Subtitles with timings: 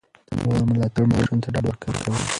[0.29, 2.19] د مور ملاتړ ماشوم ته ډاډ ورکوي.